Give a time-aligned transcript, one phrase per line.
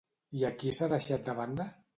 [0.39, 1.73] I a qui s'ha deixat de banda?